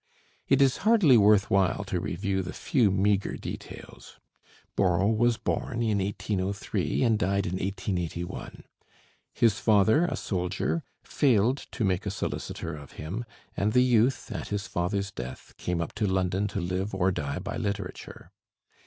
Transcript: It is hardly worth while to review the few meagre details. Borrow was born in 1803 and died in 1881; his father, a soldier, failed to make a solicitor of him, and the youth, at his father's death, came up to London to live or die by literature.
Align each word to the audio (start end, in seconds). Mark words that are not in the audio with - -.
It 0.47 0.63
is 0.63 0.77
hardly 0.77 1.15
worth 1.15 1.51
while 1.51 1.83
to 1.83 1.99
review 1.99 2.41
the 2.41 2.53
few 2.53 2.89
meagre 2.89 3.37
details. 3.37 4.17
Borrow 4.75 5.05
was 5.05 5.37
born 5.37 5.83
in 5.83 5.99
1803 5.99 7.03
and 7.03 7.19
died 7.19 7.45
in 7.45 7.51
1881; 7.59 8.63
his 9.31 9.59
father, 9.59 10.05
a 10.05 10.15
soldier, 10.15 10.81
failed 11.03 11.57
to 11.73 11.85
make 11.85 12.07
a 12.07 12.09
solicitor 12.09 12.73
of 12.75 12.93
him, 12.93 13.25
and 13.55 13.73
the 13.73 13.83
youth, 13.83 14.31
at 14.31 14.47
his 14.47 14.65
father's 14.65 15.11
death, 15.11 15.53
came 15.57 15.79
up 15.79 15.93
to 15.93 16.07
London 16.07 16.47
to 16.47 16.59
live 16.59 16.95
or 16.95 17.11
die 17.11 17.37
by 17.37 17.57
literature. 17.57 18.31